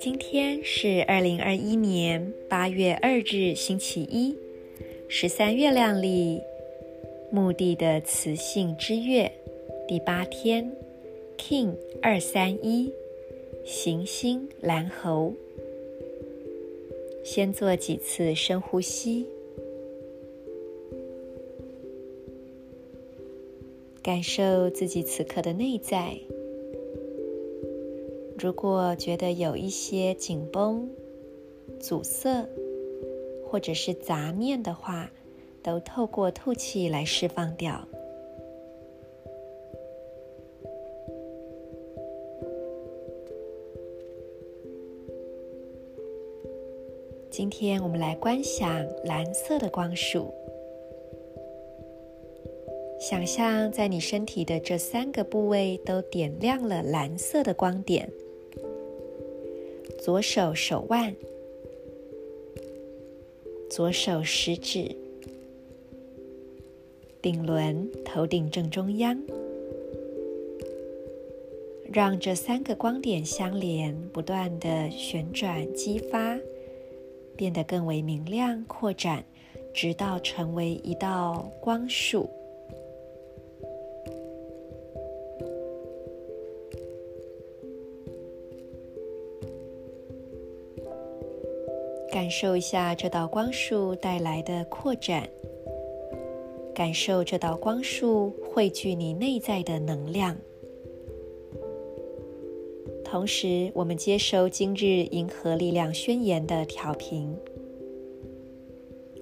[0.00, 4.36] 今天是二零二一年八月二日，星期一，
[5.08, 6.40] 十三月亮历
[7.30, 9.30] 墓地的雌性之月
[9.86, 10.72] 第八天
[11.38, 12.92] ，King 二三一，
[13.64, 15.34] 行星蓝猴。
[17.24, 19.26] 先做几次深呼吸，
[24.06, 26.16] 感受自己此刻的内在。
[28.38, 30.88] 如果觉得有一些紧绷、
[31.80, 32.46] 阻塞，
[33.44, 35.10] 或者是杂念的话，
[35.60, 37.84] 都透过吐气来释放掉。
[47.28, 50.32] 今天我们来观想蓝色的光束，
[52.98, 58.10] 想象在你身体的这三个部位都点亮了蓝色的光点。
[60.02, 61.14] 左手手腕、
[63.68, 64.94] 左手食指、
[67.20, 69.20] 顶轮、头顶正中央，
[71.92, 76.38] 让这三个光点相连，不断地旋转、激发，
[77.36, 79.24] 变得更为明亮、扩展，
[79.74, 82.28] 直到成为一道光束。
[92.16, 95.28] 感受一下这道光束带来的扩展，
[96.74, 100.34] 感受这道光束汇聚你内在的能量。
[103.04, 107.36] 同时，我们接收今日银河力量宣言的调频。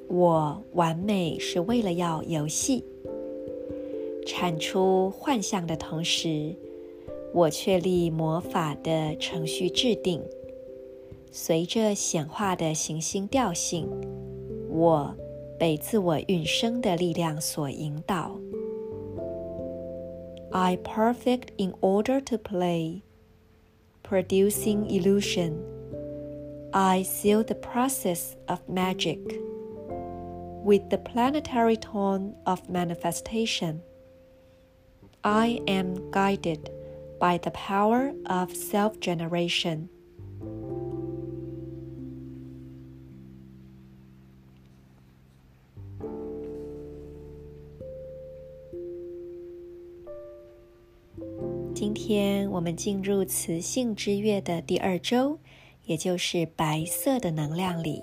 [0.07, 2.85] 我完美是为了要游戏，
[4.25, 6.55] 产出幻象的同时，
[7.33, 10.23] 我确立魔法的程序制定。
[11.34, 13.88] 随着显化的行星调性，
[14.70, 15.16] 我
[15.60, 18.36] 被自我运生的力量所引导。
[20.52, 23.02] I perfect in order to play,
[24.04, 25.54] producing illusion.
[26.72, 29.20] I seal the process of magic
[30.64, 33.82] with the planetary tone of manifestation.
[35.22, 36.72] I am guided
[37.20, 39.90] by the power of self-generation.
[51.75, 55.37] 今天我们进入磁性之月的第二周，
[55.87, 58.01] 也就是白色的能量里。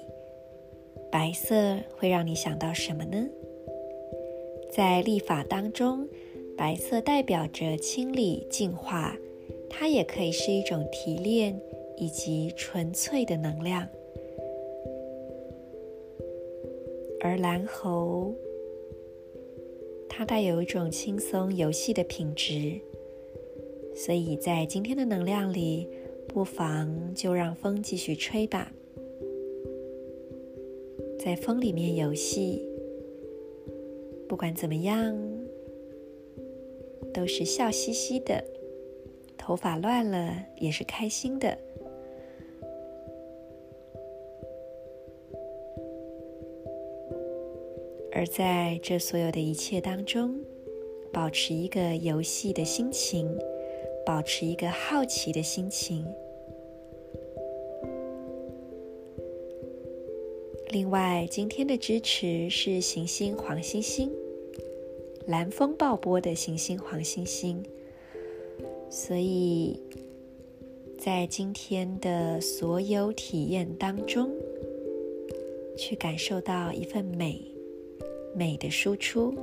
[1.09, 3.29] 白色会让你想到什么呢？
[4.69, 6.05] 在历法当中，
[6.57, 9.15] 白色代表着清理、净化，
[9.69, 11.57] 它也可以是一种提炼
[11.95, 13.87] 以及纯粹的能量。
[17.21, 18.35] 而蓝猴，
[20.09, 22.77] 它带有一种轻松游戏的品质。
[23.93, 25.87] 所以在今天的能量里，
[26.27, 28.71] 不妨就让风继续吹吧，
[31.19, 32.65] 在风里面游戏，
[34.27, 35.15] 不管怎么样，
[37.13, 38.43] 都是笑嘻嘻的，
[39.37, 41.57] 头发乱了也是开心的。
[48.13, 50.39] 而在这所有的一切当中，
[51.13, 53.29] 保持一个游戏的心情。
[54.05, 56.05] 保持一个好奇的心情。
[60.69, 64.09] 另外，今天的支持是行星黄星星，
[65.27, 67.61] 蓝风暴波的行星黄星星。
[68.89, 69.79] 所以，
[70.97, 74.31] 在今天的所有体验当中，
[75.77, 77.41] 去感受到一份美，
[78.33, 79.33] 美的输出。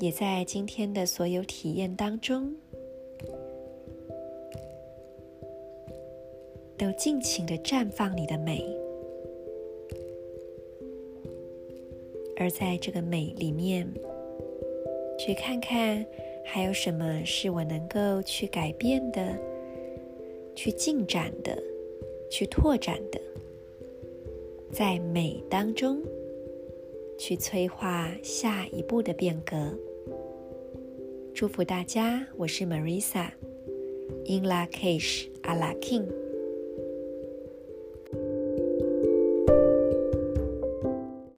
[0.00, 2.54] 也在今天的所有体验当中，
[6.78, 8.64] 都尽情的绽放你的美，
[12.38, 13.86] 而在这个美里面，
[15.18, 16.02] 去看看
[16.46, 19.36] 还有什么是我能够去改变的、
[20.56, 21.62] 去进展的、
[22.30, 23.20] 去拓展的，
[24.72, 26.02] 在美当中
[27.18, 29.70] 去催化下一步的变革。
[31.40, 36.29] 祝福大家，我是 Marisa，In Lak'ech Ala K'in。